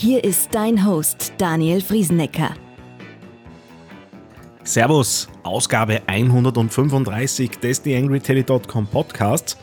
[0.00, 2.54] Hier ist dein Host Daniel Friesenecker.
[4.62, 9.56] Servus, Ausgabe 135 des TheAngryTeddy.com Podcasts.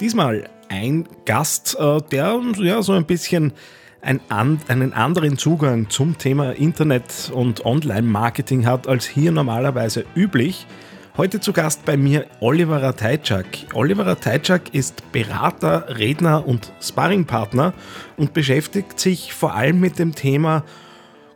[0.00, 3.52] Diesmal ein Gast, äh, der ja so ein bisschen
[4.00, 10.66] ein, einen anderen Zugang zum Thema Internet und Online-Marketing hat als hier normalerweise üblich.
[11.14, 13.46] Heute zu Gast bei mir Oliver Ratajczak.
[13.74, 17.74] Oliver Ratajczak ist Berater, Redner und Sparringpartner
[18.16, 20.64] und beschäftigt sich vor allem mit dem Thema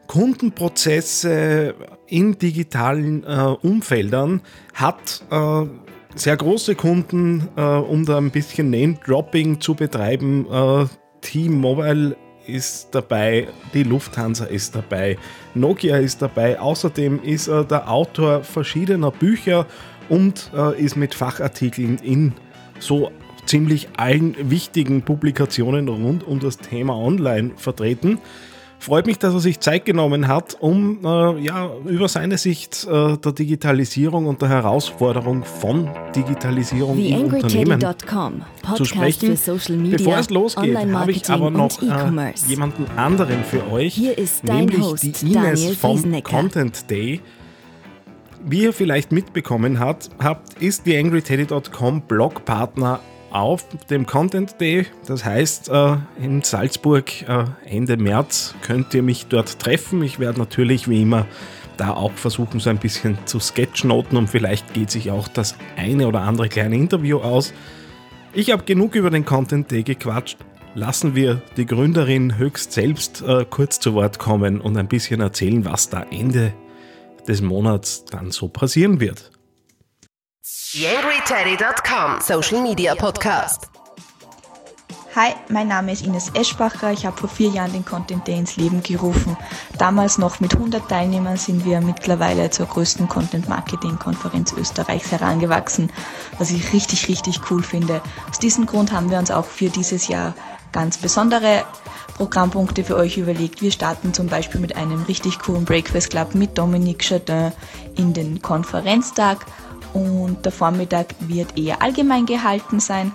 [0.06, 1.74] Kundenprozesse
[2.06, 4.40] in digitalen äh, Umfeldern,
[4.72, 5.66] hat äh,
[6.14, 10.46] sehr große Kunden, äh, um da ein bisschen Name-Dropping zu betreiben.
[10.50, 10.86] Äh,
[11.20, 12.16] T-Mobile
[12.48, 15.18] ist dabei, die Lufthansa ist dabei,
[15.54, 16.58] Nokia ist dabei.
[16.60, 19.66] Außerdem ist er der Autor verschiedener Bücher
[20.08, 22.32] und äh, ist mit Fachartikeln in
[22.78, 23.10] so
[23.46, 28.18] ziemlich allen wichtigen Publikationen rund um das Thema Online vertreten.
[28.78, 33.16] Freut mich, dass er sich Zeit genommen hat, um äh, ja, über seine Sicht äh,
[33.16, 37.80] der Digitalisierung und der Herausforderung von Digitalisierung The im Unternehmen
[38.76, 39.36] zu sprechen.
[39.82, 44.48] Media, Bevor es losgeht, habe ich aber noch äh, jemanden anderen für euch, Hier ist
[44.48, 46.22] dein nämlich Host, die Ines vom.
[46.22, 47.20] Content Day.
[48.44, 53.00] Wie ihr vielleicht mitbekommen habt, habt ist TheAngryTeddy.com Blogpartner
[53.36, 54.86] auf dem Content Day.
[55.06, 60.02] Das heißt, äh, in Salzburg äh, Ende März könnt ihr mich dort treffen.
[60.02, 61.26] Ich werde natürlich wie immer
[61.76, 66.08] da auch versuchen, so ein bisschen zu sketchnoten und vielleicht geht sich auch das eine
[66.08, 67.52] oder andere kleine Interview aus.
[68.32, 70.38] Ich habe genug über den Content Day gequatscht.
[70.74, 75.64] Lassen wir die Gründerin höchst selbst äh, kurz zu Wort kommen und ein bisschen erzählen,
[75.64, 76.54] was da Ende
[77.28, 79.30] des Monats dann so passieren wird.
[80.48, 83.68] TheAngryTeddy.com Social Media Podcast.
[85.16, 86.92] Hi, mein Name ist Ines Eschbacher.
[86.92, 89.36] Ich habe vor vier Jahren den Content Day ins Leben gerufen.
[89.76, 95.90] Damals noch mit 100 Teilnehmern sind wir mittlerweile zur größten Content Marketing Konferenz Österreichs herangewachsen,
[96.38, 98.00] was ich richtig, richtig cool finde.
[98.30, 100.32] Aus diesem Grund haben wir uns auch für dieses Jahr
[100.70, 101.64] ganz besondere
[102.16, 103.62] Programmpunkte für euch überlegt.
[103.62, 107.50] Wir starten zum Beispiel mit einem richtig coolen Breakfast Club mit Dominique Chardin
[107.96, 109.44] in den Konferenztag
[110.26, 113.12] und der Vormittag wird eher allgemein gehalten sein.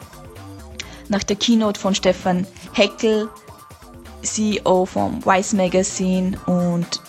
[1.09, 3.29] Nach der Keynote von Stefan Heckel,
[4.23, 7.01] CEO vom Wise Magazine und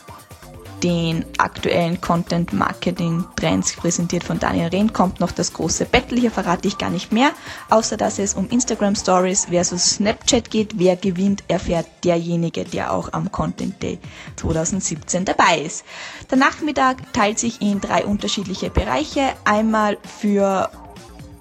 [0.83, 6.19] den aktuellen Content Marketing Trends präsentiert von Daniel Rehn kommt noch das große Battle.
[6.19, 7.31] Hier verrate ich gar nicht mehr,
[7.71, 10.79] außer dass es um Instagram Stories versus Snapchat geht.
[10.79, 13.99] Wer gewinnt, erfährt derjenige, der auch am Content Day
[14.37, 15.85] 2017 dabei ist.
[16.31, 19.33] Der Nachmittag teilt sich in drei unterschiedliche Bereiche.
[19.45, 20.71] Einmal für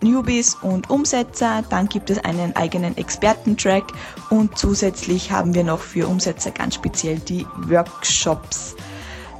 [0.03, 3.83] Newbies und Umsetzer, dann gibt es einen eigenen Expertentrack
[4.29, 8.75] und zusätzlich haben wir noch für Umsetzer ganz speziell die Workshops.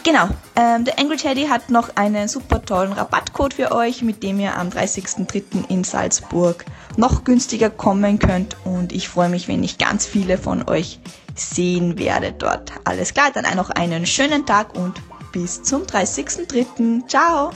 [0.05, 4.39] Genau, ähm, der Angry Teddy hat noch einen super tollen Rabattcode für euch, mit dem
[4.39, 5.67] ihr am 30.03.
[5.67, 6.63] in Salzburg
[6.95, 10.99] noch günstiger kommen könnt und ich freue mich, wenn ich ganz viele von euch
[11.33, 12.71] sehen werde dort.
[12.83, 14.93] Alles klar, dann noch einen schönen Tag und
[15.31, 17.07] bis zum 30.03.
[17.07, 17.49] Ciao!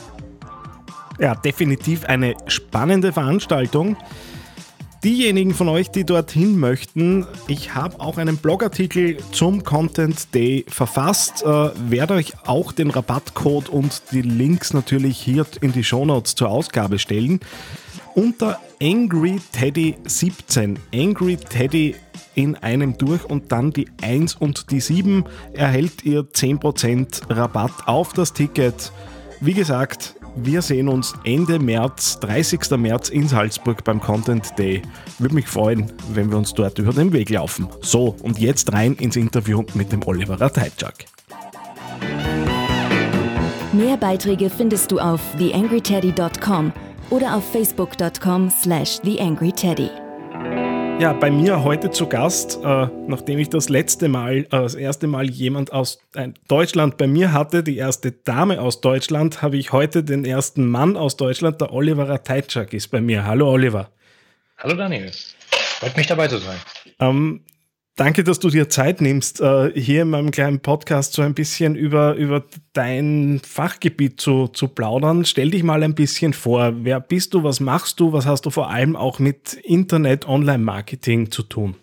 [1.19, 3.97] Ja, definitiv eine spannende Veranstaltung.
[5.03, 11.43] Diejenigen von euch, die dorthin möchten, ich habe auch einen Blogartikel zum Content Day verfasst,
[11.43, 16.49] äh, werde euch auch den Rabattcode und die Links natürlich hier in die Shownotes zur
[16.49, 17.39] Ausgabe stellen.
[18.13, 21.95] Unter AngryTeddy17, AngryTeddy
[22.35, 28.11] in einem durch und dann die 1 und die 7 erhält ihr 10% Rabatt auf
[28.13, 28.91] das Ticket.
[29.39, 32.71] Wie gesagt, wir sehen uns Ende März, 30.
[32.77, 34.81] März in Salzburg beim Content Day.
[35.17, 37.67] Würde mich freuen, wenn wir uns dort über den Weg laufen.
[37.81, 41.05] So, und jetzt rein ins Interview mit dem Oliver Ratajczak.
[43.71, 46.73] Mehr Beiträge findest du auf theangryteddy.com
[47.09, 50.08] oder auf facebook.com slash theangryteddy.
[50.99, 55.07] Ja, bei mir heute zu Gast, äh, nachdem ich das letzte Mal, äh, das erste
[55.07, 59.71] Mal jemand aus äh, Deutschland bei mir hatte, die erste Dame aus Deutschland, habe ich
[59.71, 63.23] heute den ersten Mann aus Deutschland, der Oliver Rateitschak ist bei mir.
[63.23, 63.89] Hallo Oliver.
[64.57, 65.09] Hallo Daniel.
[65.79, 66.57] Freut mich dabei zu sein.
[66.99, 67.45] Ähm,
[67.99, 71.75] Danke, dass du dir Zeit nimmst, äh, hier in meinem kleinen Podcast so ein bisschen
[71.75, 75.25] über, über dein Fachgebiet zu, zu plaudern.
[75.25, 76.71] Stell dich mal ein bisschen vor.
[76.85, 77.43] Wer bist du?
[77.43, 78.13] Was machst du?
[78.13, 81.75] Was hast du vor allem auch mit Internet, Online-Marketing zu tun?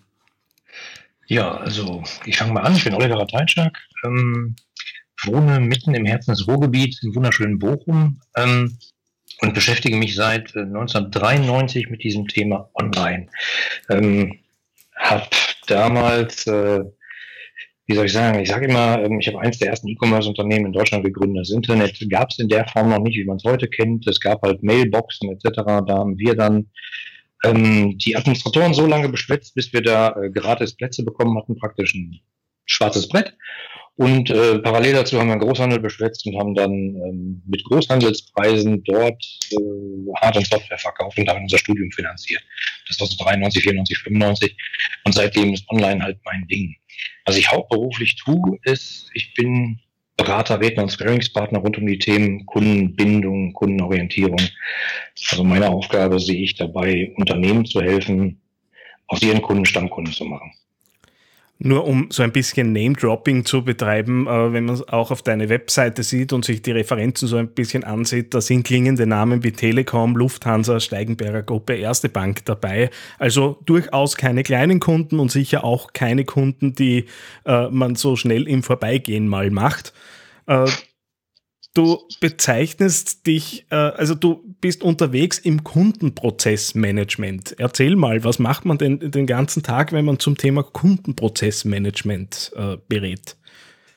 [1.27, 2.75] Ja, also ich fange mal an.
[2.75, 4.57] Ich bin Oliver Rateitschak, ähm,
[5.23, 8.79] wohne mitten im Herzen des Ruhrgebiets im wunderschönen Bochum ähm,
[9.43, 13.27] und beschäftige mich seit 1993 äh, mit diesem Thema Online.
[13.91, 14.39] Ähm,
[14.97, 15.31] hab
[15.67, 16.81] damals, äh,
[17.87, 20.73] wie soll ich sagen, ich sage immer, ähm, ich habe eins der ersten E-Commerce-Unternehmen in
[20.73, 21.43] Deutschland gegründet.
[21.43, 24.07] Das Internet gab es in der Form noch nicht, wie man es heute kennt.
[24.07, 25.57] Es gab halt Mailboxen etc.
[25.87, 26.71] Da haben wir dann
[27.45, 31.95] ähm, die Administratoren so lange beschwätzt, bis wir da äh, gratis Plätze bekommen hatten, praktisch
[31.95, 32.21] ein
[32.65, 33.37] schwarzes Brett.
[33.97, 38.85] Und äh, parallel dazu haben wir einen Großhandel beschwätzt und haben dann ähm, mit Großhandelspreisen
[38.85, 39.57] dort äh,
[40.21, 42.43] Hard- und Software verkauft und damit unser Studium finanziert.
[42.89, 44.57] Das war so 93, 94, 95.
[45.05, 46.77] Und seitdem ist Online halt mein Ding.
[47.25, 49.81] Was ich hauptberuflich tue, ist, ich bin
[50.17, 54.41] Berater, Redner und Sparringspartner rund um die Themen Kundenbindung, Kundenorientierung.
[55.31, 58.41] Also meine Aufgabe sehe ich dabei, Unternehmen zu helfen,
[59.09, 60.53] aus ihren Kunden Stammkunden zu machen.
[61.59, 65.49] Nur um so ein bisschen Name-Dropping zu betreiben, äh, wenn man es auch auf deine
[65.49, 69.53] Webseite sieht und sich die Referenzen so ein bisschen ansieht, da sind klingende Namen wie
[69.53, 72.91] Telekom, Lufthansa, Steigenberger Gruppe, Erste Bank dabei.
[73.19, 77.07] Also durchaus keine kleinen Kunden und sicher auch keine Kunden, die
[77.47, 79.95] äh, man so schnell im Vorbeigehen mal macht.
[80.47, 80.67] Äh,
[81.73, 87.55] du bezeichnest dich, also du bist unterwegs im Kundenprozessmanagement.
[87.59, 92.77] Erzähl mal, was macht man denn den ganzen Tag, wenn man zum Thema Kundenprozessmanagement äh,
[92.89, 93.37] berät?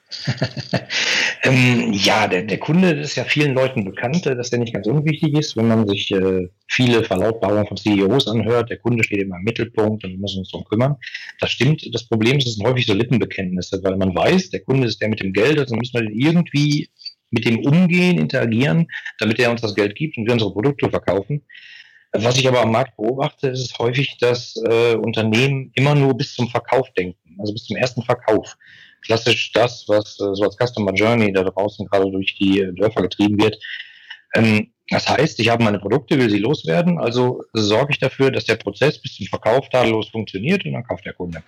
[1.43, 4.87] ähm, ja, der, der Kunde ist ja vielen Leuten bekannt, äh, dass der nicht ganz
[4.87, 5.55] unwichtig ist.
[5.55, 10.03] Wenn man sich äh, viele Verlautbarungen von CEOs anhört, der Kunde steht immer im Mittelpunkt
[10.03, 10.95] und wir müssen uns darum kümmern.
[11.39, 11.87] Das stimmt.
[11.93, 15.09] Das Problem ist, es sind häufig so Lippenbekenntnisse, weil man weiß, der Kunde ist der
[15.09, 16.89] mit dem Geld, also müssen wir den irgendwie
[17.31, 18.87] mit dem umgehen, interagieren,
[19.19, 21.43] damit er uns das Geld gibt und wir unsere Produkte verkaufen.
[22.11, 26.47] Was ich aber am Markt beobachte, ist häufig, dass äh, Unternehmen immer nur bis zum
[26.47, 28.57] Verkauf denken, also bis zum ersten Verkauf.
[29.05, 33.39] Klassisch das, was äh, so als Customer Journey da draußen gerade durch die Dörfer getrieben
[33.39, 33.57] wird.
[34.33, 38.45] Ähm, das heißt, ich habe meine Produkte, will sie loswerden, also sorge ich dafür, dass
[38.45, 41.43] der Prozess bis zum Verkauf tadellos funktioniert und dann kauft der Kunde.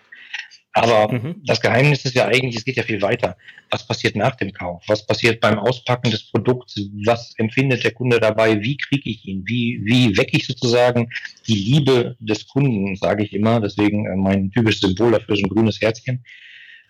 [0.74, 1.42] Aber mhm.
[1.44, 3.36] das Geheimnis ist ja eigentlich, es geht ja viel weiter.
[3.70, 4.84] Was passiert nach dem Kauf?
[4.88, 6.80] Was passiert beim Auspacken des Produkts?
[7.06, 8.62] Was empfindet der Kunde dabei?
[8.62, 9.44] Wie kriege ich ihn?
[9.46, 11.10] Wie, wie wecke ich sozusagen
[11.48, 13.60] die Liebe des Kunden, sage ich immer.
[13.60, 16.24] Deswegen äh, mein typisches Symbol dafür ist ein grünes Herzchen.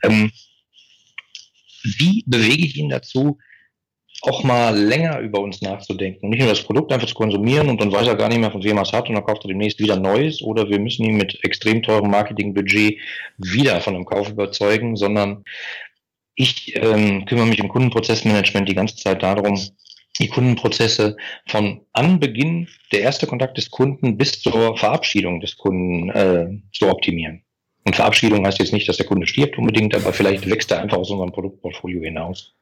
[0.03, 0.31] Ähm,
[1.83, 3.39] wie bewege ich ihn dazu,
[4.21, 6.29] auch mal länger über uns nachzudenken.
[6.29, 8.63] Nicht nur das Produkt einfach zu konsumieren und dann weiß er gar nicht mehr, von
[8.63, 11.17] wem er es hat und dann kauft er demnächst wieder Neues oder wir müssen ihn
[11.17, 12.99] mit extrem teurem Marketingbudget
[13.37, 15.43] wieder von einem Kauf überzeugen, sondern
[16.35, 19.59] ich ähm, kümmere mich im Kundenprozessmanagement die ganze Zeit darum,
[20.19, 21.17] die Kundenprozesse
[21.47, 27.43] von Anbeginn, der erste Kontakt des Kunden bis zur Verabschiedung des Kunden äh, zu optimieren.
[27.85, 30.97] Und Verabschiedung heißt jetzt nicht, dass der Kunde stirbt unbedingt, aber vielleicht wächst er einfach
[30.97, 32.53] aus unserem Produktportfolio hinaus.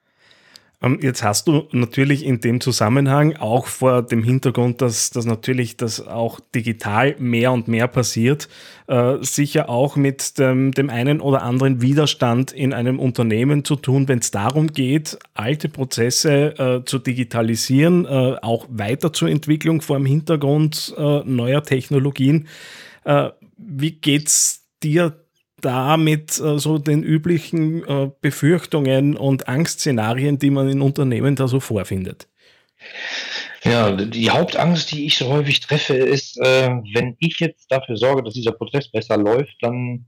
[0.82, 5.76] Ähm, jetzt hast du natürlich in dem Zusammenhang auch vor dem Hintergrund, dass, dass natürlich
[5.76, 8.48] das auch digital mehr und mehr passiert,
[8.88, 14.08] äh, sicher auch mit dem, dem einen oder anderen Widerstand in einem Unternehmen zu tun,
[14.08, 20.94] wenn es darum geht, alte Prozesse äh, zu digitalisieren, äh, auch Weiterzuentwicklung vor dem Hintergrund
[20.98, 22.48] äh, neuer Technologien.
[23.04, 25.26] Äh, wie geht's dir
[25.62, 31.48] da mit äh, so den üblichen äh, Befürchtungen und Angstszenarien, die man in Unternehmen da
[31.48, 32.28] so vorfindet?
[33.64, 38.24] Ja, die Hauptangst, die ich so häufig treffe, ist, äh, wenn ich jetzt dafür sorge,
[38.24, 40.06] dass dieser Prozess besser läuft, dann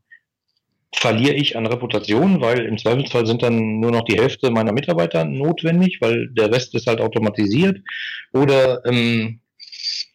[0.94, 5.26] verliere ich an Reputation, weil im Zweifelsfall sind dann nur noch die Hälfte meiner Mitarbeiter
[5.26, 7.80] notwendig, weil der Rest ist halt automatisiert.
[8.34, 9.42] Oder ähm,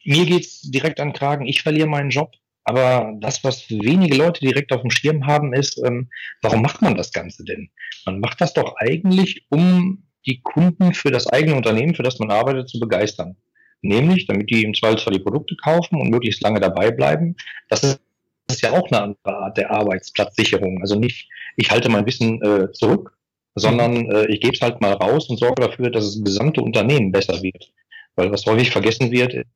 [0.04, 2.32] mir geht's direkt an Kragen, ich verliere meinen Job,
[2.66, 6.10] aber das, was wenige Leute direkt auf dem Schirm haben, ist, ähm,
[6.42, 7.70] warum macht man das Ganze denn?
[8.04, 12.32] Man macht das doch eigentlich, um die Kunden für das eigene Unternehmen, für das man
[12.32, 13.36] arbeitet, zu begeistern.
[13.82, 17.36] Nämlich, damit die im Zweifelsfall die Produkte kaufen und möglichst lange dabei bleiben.
[17.68, 18.00] Das ist,
[18.48, 20.80] das ist ja auch eine andere Art der Arbeitsplatzsicherung.
[20.80, 23.16] Also nicht, ich halte mein Wissen äh, zurück,
[23.54, 27.12] sondern äh, ich gebe es halt mal raus und sorge dafür, dass das gesamte Unternehmen
[27.12, 27.72] besser wird.
[28.16, 29.46] Weil was häufig vergessen wird,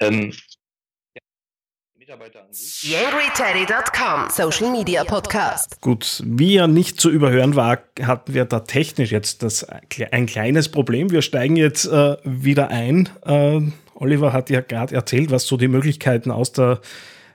[0.00, 0.32] ähm,
[2.06, 2.88] Mitarbeiter an sich.
[2.88, 5.80] YangryTeddy.com Social Media Podcast.
[5.80, 10.68] Gut, wie ja nicht zu überhören war, hatten wir da technisch jetzt das, ein kleines
[10.68, 11.10] Problem.
[11.10, 13.08] Wir steigen jetzt äh, wieder ein.
[13.24, 13.60] Äh,
[13.96, 16.80] Oliver hat ja gerade erzählt, was so die Möglichkeiten aus der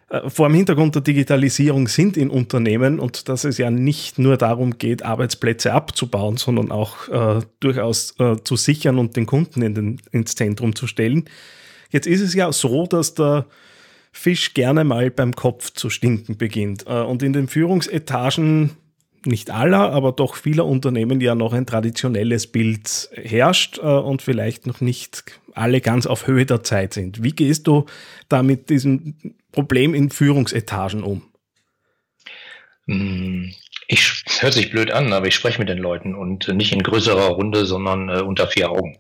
[0.08, 4.38] äh, vor dem Hintergrund der Digitalisierung sind in Unternehmen und dass es ja nicht nur
[4.38, 9.76] darum geht, Arbeitsplätze abzubauen, sondern auch äh, durchaus äh, zu sichern und den Kunden in
[9.76, 11.26] den, ins Zentrum zu stellen.
[11.90, 13.48] Jetzt ist es ja so, dass der
[14.12, 16.86] Fisch gerne mal beim Kopf zu stinken beginnt.
[16.88, 18.72] Äh, und in den Führungsetagen
[19.26, 24.68] nicht aller, aber doch vieler Unternehmen ja noch ein traditionelles Bild herrscht äh, und vielleicht
[24.68, 27.24] noch nicht alle ganz auf Höhe der Zeit sind.
[27.24, 27.86] Wie gehst du
[28.30, 29.16] da mit diesem
[29.52, 31.24] Problem in Führungsetagen um?
[32.88, 33.54] Hm,
[33.88, 37.28] ich hört sich blöd an, aber ich spreche mit den Leuten und nicht in größerer
[37.28, 38.98] Runde, sondern äh, unter vier Augen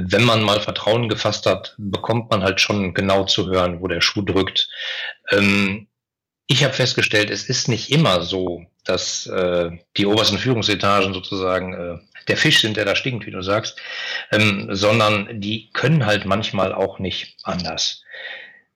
[0.00, 4.00] wenn man mal Vertrauen gefasst hat, bekommt man halt schon genau zu hören, wo der
[4.00, 4.68] Schuh drückt.
[5.30, 5.88] Ähm,
[6.46, 11.98] ich habe festgestellt, es ist nicht immer so, dass äh, die obersten Führungsetagen sozusagen äh,
[12.28, 13.78] der Fisch sind, der da stinkt, wie du sagst,
[14.32, 18.02] ähm, sondern die können halt manchmal auch nicht anders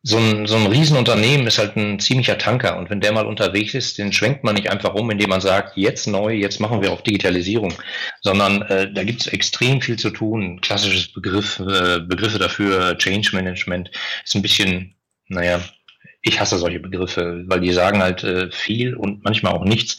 [0.05, 3.75] so ein, so ein Riesenunternehmen ist halt ein ziemlicher Tanker und wenn der mal unterwegs
[3.75, 6.93] ist, den schwenkt man nicht einfach um, indem man sagt, jetzt neu, jetzt machen wir
[6.93, 7.73] auf Digitalisierung,
[8.21, 10.61] sondern äh, da gibt es extrem viel zu tun.
[10.61, 13.93] Klassisches Begriff, äh, Begriffe dafür, Change Management,
[14.25, 14.97] ist ein bisschen,
[15.29, 15.61] naja,
[16.21, 19.99] ich hasse solche Begriffe, weil die sagen halt äh, viel und manchmal auch nichts.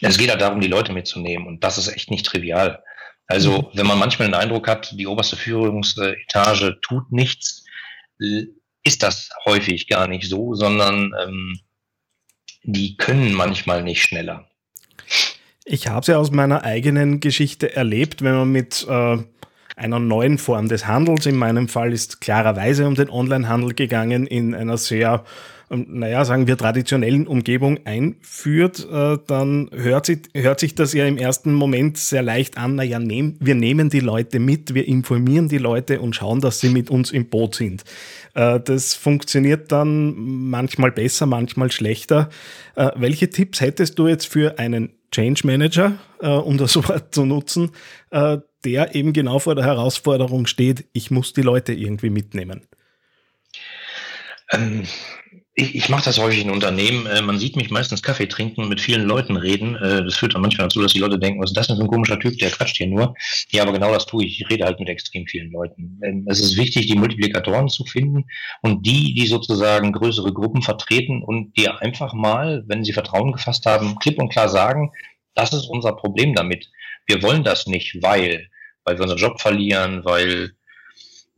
[0.00, 2.84] Es geht halt darum, die Leute mitzunehmen und das ist echt nicht trivial.
[3.26, 3.66] Also, mhm.
[3.74, 7.64] wenn man manchmal den Eindruck hat, die oberste Führungsetage tut nichts,
[8.82, 11.60] ist das häufig gar nicht so, sondern ähm,
[12.62, 14.46] die können manchmal nicht schneller.
[15.64, 19.18] Ich habe es ja aus meiner eigenen Geschichte erlebt, wenn man mit äh,
[19.76, 24.54] einer neuen Form des Handels, in meinem Fall ist klarerweise um den Onlinehandel gegangen, in
[24.54, 25.24] einer sehr ähm,
[25.72, 31.16] naja, sagen wir, traditionellen Umgebung einführt, äh, dann hört sich, hört sich das ja im
[31.16, 35.58] ersten Moment sehr leicht an, naja, nehm, wir nehmen die Leute mit, wir informieren die
[35.58, 37.84] Leute und schauen, dass sie mit uns im Boot sind.
[38.34, 42.30] Äh, das funktioniert dann manchmal besser, manchmal schlechter.
[42.74, 47.70] Äh, welche Tipps hättest du jetzt für einen Change Manager, um das Wort zu nutzen,
[48.12, 52.62] der eben genau vor der Herausforderung steht, ich muss die Leute irgendwie mitnehmen?
[54.52, 54.84] Ähm,
[55.54, 57.06] ich, ich mache das häufig in Unternehmen.
[57.06, 59.74] Äh, man sieht mich meistens Kaffee trinken mit vielen Leuten reden.
[59.76, 61.82] Äh, das führt dann manchmal dazu, dass die Leute denken, was ist das denn für
[61.82, 63.14] ein komischer Typ, der quatscht hier nur.
[63.50, 64.40] Ja, aber genau das tue ich.
[64.40, 66.00] Ich rede halt mit extrem vielen Leuten.
[66.04, 68.26] Ähm, es ist wichtig, die Multiplikatoren zu finden
[68.62, 73.66] und die, die sozusagen größere Gruppen vertreten und dir einfach mal, wenn sie Vertrauen gefasst
[73.66, 74.92] haben, klipp und klar sagen,
[75.34, 76.68] das ist unser Problem damit.
[77.06, 78.48] Wir wollen das nicht, weil,
[78.84, 80.52] weil wir unseren Job verlieren, weil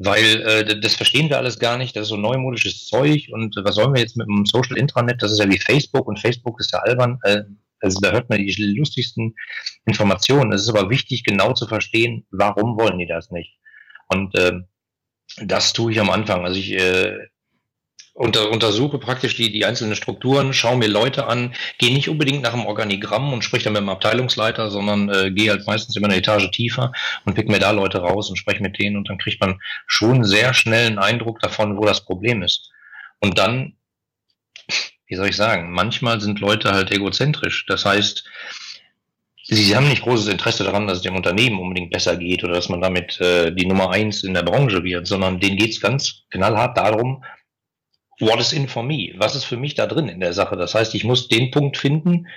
[0.05, 1.95] weil äh, das verstehen wir alles gar nicht.
[1.95, 5.23] Das ist so neumodisches Zeug und was sollen wir jetzt mit einem Social Intranet?
[5.23, 7.19] Das ist ja wie Facebook und Facebook ist ja albern.
[7.23, 7.43] Äh,
[7.81, 9.35] also da hört man die lustigsten
[9.87, 10.53] Informationen.
[10.53, 13.59] Es ist aber wichtig, genau zu verstehen, warum wollen die das nicht.
[14.09, 14.53] Und äh,
[15.45, 16.45] das tue ich am Anfang.
[16.45, 17.19] Also ich äh,
[18.15, 22.53] unter, untersuche praktisch die, die einzelnen Strukturen, schaue mir Leute an, gehe nicht unbedingt nach
[22.53, 26.17] einem Organigramm und spreche dann mit dem Abteilungsleiter, sondern äh, gehe halt meistens immer eine
[26.17, 26.93] Etage tiefer
[27.25, 30.25] und pick mir da Leute raus und spreche mit denen und dann kriegt man schon
[30.25, 32.71] sehr schnell einen Eindruck davon, wo das Problem ist.
[33.21, 33.77] Und dann,
[35.07, 37.65] wie soll ich sagen, manchmal sind Leute halt egozentrisch.
[37.67, 38.25] Das heißt,
[39.45, 42.69] Sie haben nicht großes Interesse daran, dass es dem Unternehmen unbedingt besser geht oder dass
[42.69, 46.23] man damit äh, die Nummer eins in der Branche wird, sondern denen geht es ganz
[46.31, 47.25] knallhart darum,
[48.23, 49.13] what is in for me?
[49.17, 50.57] Was ist für mich da drin in der Sache?
[50.57, 52.29] Das heißt, ich muss den Punkt finden,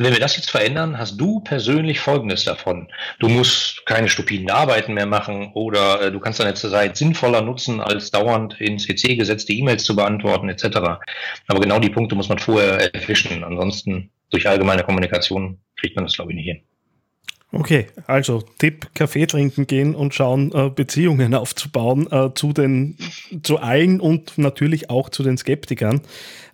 [0.00, 2.88] wenn wir das jetzt verändern, hast du persönlich Folgendes davon.
[3.18, 7.80] Du musst keine stupiden Arbeiten mehr machen oder äh, du kannst deine Zeit sinnvoller nutzen,
[7.80, 11.00] als dauernd in CC gesetzte E-Mails zu beantworten etc.
[11.48, 13.42] Aber genau die Punkte muss man vorher erwischen.
[13.42, 16.67] Ansonsten durch allgemeine Kommunikation kriegt man das, glaube ich, nicht hin.
[17.50, 22.96] Okay, also Tipp, Kaffee trinken gehen und schauen, äh, Beziehungen aufzubauen äh, zu den,
[23.42, 26.02] zu allen und natürlich auch zu den Skeptikern.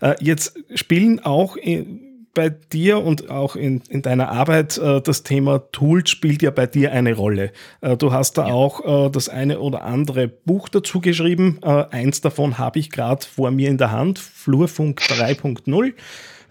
[0.01, 5.25] Äh, jetzt spielen auch in, bei dir und auch in, in deiner Arbeit äh, das
[5.25, 7.53] Thema Tools spielt ja bei dir eine Rolle.
[7.81, 8.55] Äh, du hast da ja.
[8.55, 11.59] auch äh, das eine oder andere Buch dazu geschrieben.
[11.63, 15.95] eins davon habe ich gerade vor mir in der Hand, Flurfunk 3.0.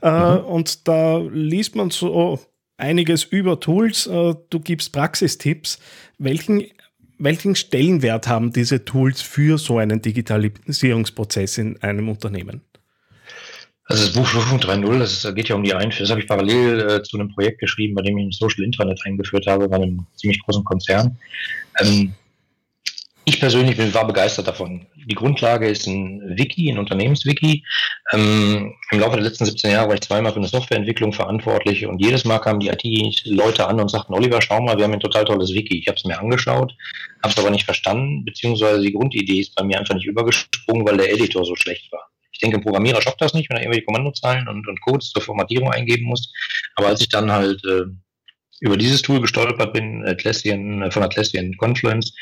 [0.01, 0.45] Mhm.
[0.45, 2.39] Und da liest man so
[2.77, 5.79] einiges über Tools, äh, du gibst Praxistipps.
[6.17, 6.65] Welchen,
[7.17, 12.61] welchen Stellenwert haben diese Tools für so einen Digitalisierungsprozess in einem Unternehmen?
[13.85, 16.03] Also das Buch Schulfunk 3.0, das geht ja um die Einführung.
[16.03, 18.99] Das habe ich parallel äh, zu einem Projekt geschrieben, bei dem ich ein Social Intranet
[19.05, 21.17] eingeführt habe, bei einem ziemlich großen Konzern.
[21.79, 22.13] Ähm,
[23.25, 24.85] ich persönlich bin, war begeistert davon.
[25.05, 27.63] Die Grundlage ist ein Wiki, ein Unternehmenswiki.
[28.11, 31.99] Ähm, Im Laufe der letzten 17 Jahre war ich zweimal für eine Softwareentwicklung verantwortlich und
[31.99, 35.25] jedes Mal kamen die IT-Leute an und sagten, Oliver, schau mal, wir haben ein total
[35.25, 35.79] tolles Wiki.
[35.79, 36.73] Ich habe es mir angeschaut,
[37.21, 40.97] habe es aber nicht verstanden, beziehungsweise die Grundidee ist bei mir einfach nicht übergesprungen, weil
[40.97, 42.07] der Editor so schlecht war.
[42.31, 45.21] Ich denke, ein Programmierer schafft das nicht, wenn er irgendwelche Kommandozeilen und, und Codes zur
[45.21, 46.31] Formatierung eingeben muss.
[46.75, 47.83] Aber als ich dann halt äh,
[48.59, 52.13] über dieses Tool gestolpert bin, Atlassian, von Atlassian Confluence,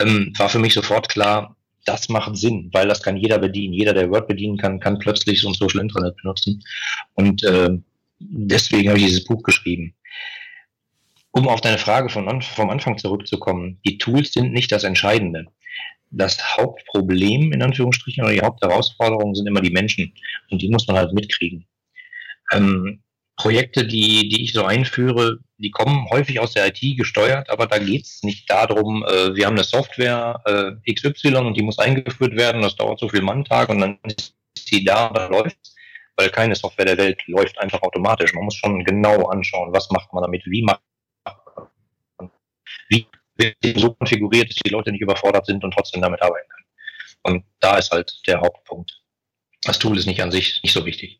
[0.00, 3.72] ähm, war für mich sofort klar, das macht Sinn, weil das kann jeder bedienen.
[3.74, 6.62] Jeder, der Word bedienen kann, kann plötzlich so ein Social Intranet benutzen.
[7.14, 7.70] Und äh,
[8.18, 9.94] deswegen habe ich dieses Buch geschrieben.
[11.32, 15.46] Um auf deine Frage von, vom Anfang zurückzukommen, die Tools sind nicht das Entscheidende.
[16.10, 20.12] Das Hauptproblem, in Anführungsstrichen, oder die Hauptherausforderung sind immer die Menschen.
[20.50, 21.66] Und die muss man halt mitkriegen.
[22.52, 23.00] Ähm,
[23.40, 27.78] Projekte, die, die ich so einführe, die kommen häufig aus der IT gesteuert, aber da
[27.78, 30.42] geht es nicht darum, äh, wir haben eine Software
[30.84, 34.34] äh, XY und die muss eingeführt werden, das dauert so viel Manntag und dann ist
[34.70, 35.56] die da und dann läuft
[36.20, 38.34] weil keine Software der Welt läuft einfach automatisch.
[38.34, 40.82] Man muss schon genau anschauen, was macht man damit, wie macht
[42.18, 42.30] man,
[42.88, 43.06] wie
[43.36, 46.66] wird so konfiguriert, dass die Leute nicht überfordert sind und trotzdem damit arbeiten können.
[47.22, 49.02] Und da ist halt der Hauptpunkt.
[49.62, 51.19] Das Tool ist nicht an sich nicht so wichtig.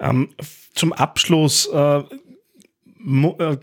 [0.00, 0.30] Ähm,
[0.74, 3.56] zum Abschluss äh, äh,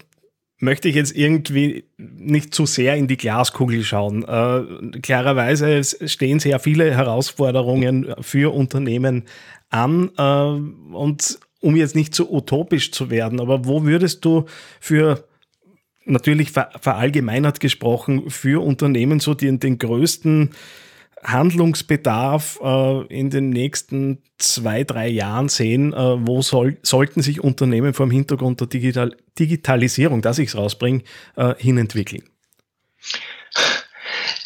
[0.59, 4.23] möchte ich jetzt irgendwie nicht zu sehr in die Glaskugel schauen.
[4.23, 9.23] Äh, klarerweise stehen sehr viele Herausforderungen für Unternehmen
[9.69, 14.45] an äh, und um jetzt nicht zu utopisch zu werden, aber wo würdest du
[14.79, 15.27] für
[16.05, 20.51] natürlich verallgemeinert gesprochen für Unternehmen so den, den größten
[21.25, 25.93] Handlungsbedarf äh, in den nächsten zwei, drei Jahren sehen?
[25.93, 30.57] Äh, wo soll, sollten sich Unternehmen vor dem Hintergrund der Digital Digitalisierung, dass ich es
[30.57, 31.03] rausbringe,
[31.35, 32.23] äh, hinentwickeln?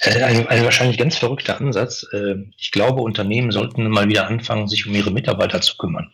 [0.01, 2.05] Äh, ein, ein, wahrscheinlich ganz verrückter Ansatz.
[2.13, 6.11] Äh, ich glaube, Unternehmen sollten mal wieder anfangen, sich um ihre Mitarbeiter zu kümmern.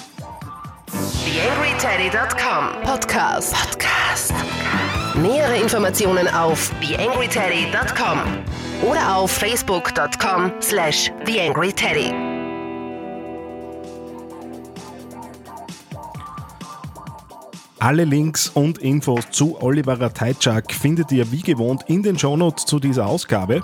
[1.81, 3.53] TheAngryTeddy.com Podcast.
[3.55, 4.33] Podcast.
[5.15, 8.19] Nähere Informationen auf TheAngryTeddy.com
[8.87, 12.13] oder auf Facebook.com slash TheAngryTeddy.
[17.79, 22.79] Alle Links und Infos zu Oliver Rateitschak findet ihr wie gewohnt in den Shownotes zu
[22.79, 23.63] dieser Ausgabe.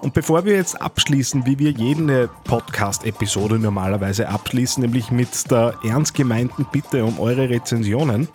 [0.00, 6.14] Und bevor wir jetzt abschließen, wie wir jede Podcast-Episode normalerweise abschließen, nämlich mit der ernst
[6.14, 8.28] gemeinten Bitte um eure Rezensionen,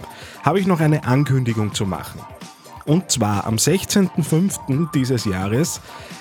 [0.44, 2.20] habe ich noch eine Ankündigung zu machen.
[2.86, 4.92] Und zwar am 16.05.
[4.92, 5.80] dieses Jahres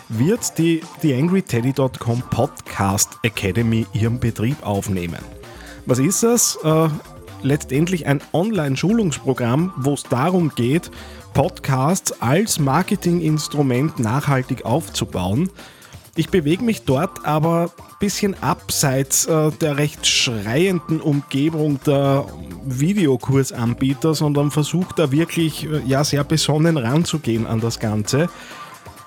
[0.08, 5.18] wird die TheAngryTeddy.com Podcast Academy ihren Betrieb aufnehmen.
[5.86, 6.56] Was ist das?
[6.62, 6.88] Äh,
[7.42, 10.92] letztendlich ein Online-Schulungsprogramm, wo es darum geht,
[11.34, 15.50] Podcasts als Marketinginstrument nachhaltig aufzubauen.
[16.14, 22.26] Ich bewege mich dort aber ein bisschen abseits äh, der recht schreienden Umgebung der
[22.64, 28.28] Videokursanbieter, sondern versuche da wirklich äh, ja, sehr besonnen ranzugehen an das Ganze.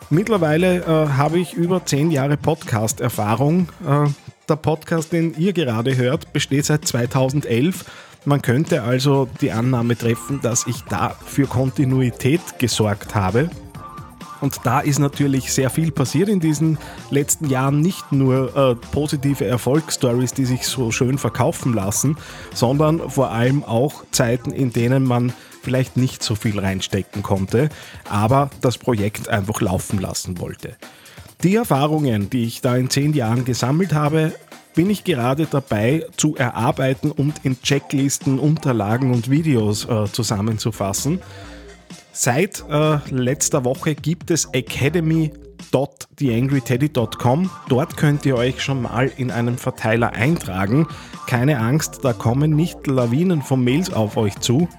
[0.10, 3.70] Mittlerweile äh, habe ich über zehn Jahre Podcast-Erfahrung.
[3.88, 4.10] Äh,
[4.50, 7.86] der Podcast, den ihr gerade hört, besteht seit 2011.
[8.26, 13.52] Man könnte also die Annahme treffen, dass ich da für Kontinuität gesorgt habe.
[14.42, 16.80] Und da ist natürlich sehr viel passiert in diesen
[17.12, 17.82] letzten Jahren.
[17.82, 22.18] Nicht nur äh, positive Erfolgsstories, die sich so schön verkaufen lassen,
[22.54, 27.70] sondern vor allem auch Zeiten, in denen man vielleicht nicht so viel reinstecken konnte,
[28.10, 30.76] aber das Projekt einfach laufen lassen wollte.
[31.44, 34.34] Die Erfahrungen, die ich da in zehn Jahren gesammelt habe,
[34.76, 41.22] bin ich gerade dabei zu erarbeiten und in Checklisten, Unterlagen und Videos äh, zusammenzufassen.
[42.12, 47.50] Seit äh, letzter Woche gibt es academy.theangryteddy.com.
[47.68, 50.88] Dort könnt ihr euch schon mal in einen Verteiler eintragen.
[51.28, 54.70] Keine Angst, da kommen nicht Lawinen von Mails auf euch zu.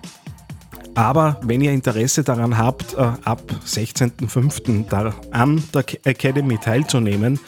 [0.94, 5.12] Aber wenn ihr Interesse daran habt, äh, ab 16.05.
[5.30, 7.38] an der Academy teilzunehmen,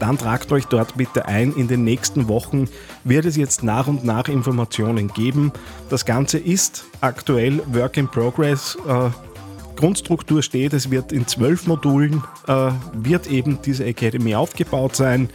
[0.00, 1.54] dann tragt euch dort bitte ein.
[1.54, 2.68] In den nächsten Wochen
[3.04, 5.52] wird es jetzt nach und nach Informationen geben.
[5.90, 8.76] Das Ganze ist aktuell Work in Progress.
[8.86, 9.10] Äh,
[9.76, 15.28] Grundstruktur steht, es wird in zwölf Modulen, äh, wird eben diese Academy aufgebaut sein.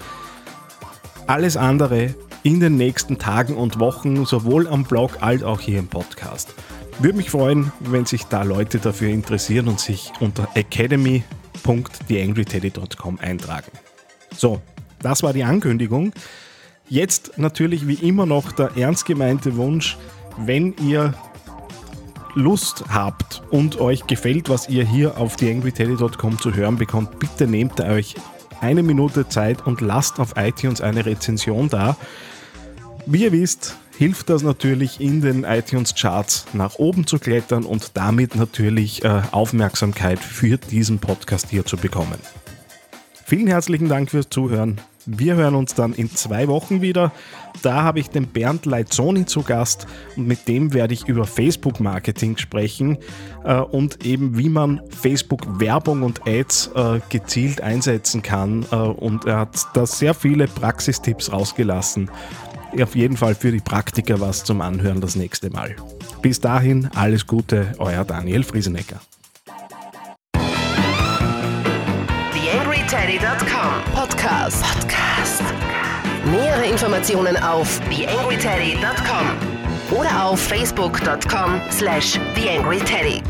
[1.27, 5.87] Alles andere in den nächsten Tagen und Wochen, sowohl am Blog als auch hier im
[5.87, 6.53] Podcast.
[6.99, 13.71] Würde mich freuen, wenn sich da Leute dafür interessieren und sich unter academy.theangryteddy.com eintragen.
[14.35, 14.61] So,
[15.01, 16.13] das war die Ankündigung.
[16.87, 19.97] Jetzt natürlich wie immer noch der ernst gemeinte Wunsch,
[20.37, 21.13] wenn ihr
[22.35, 27.79] Lust habt und euch gefällt, was ihr hier auf theangryteddy.com zu hören bekommt, bitte nehmt
[27.81, 28.15] euch
[28.61, 31.95] eine Minute Zeit und lasst auf iTunes eine Rezension da.
[33.05, 38.35] Wie ihr wisst, hilft das natürlich in den iTunes-Charts nach oben zu klettern und damit
[38.35, 42.19] natürlich äh, Aufmerksamkeit für diesen Podcast hier zu bekommen.
[43.29, 44.81] Vielen herzlichen Dank fürs Zuhören.
[45.05, 47.11] Wir hören uns dann in zwei Wochen wieder.
[47.61, 49.85] Da habe ich den Bernd Leitzoni zu Gast
[50.17, 52.97] und mit dem werde ich über Facebook-Marketing sprechen
[53.43, 58.65] äh, und eben wie man Facebook-Werbung und Ads äh, gezielt einsetzen kann.
[58.71, 62.09] Äh, und er hat da sehr viele Praxistipps rausgelassen.
[62.81, 65.75] Auf jeden Fall für die Praktiker was zum Anhören das nächste Mal.
[66.23, 68.99] Bis dahin alles Gute, euer Daniel Friesenecker.
[73.09, 74.63] TheAngryTeddy.com Podcast.
[74.63, 75.41] Podcast.
[76.25, 83.23] Nähere Informationen auf TheAngryTeddy.com oder auf Facebook.com slash TheAngryTeddy.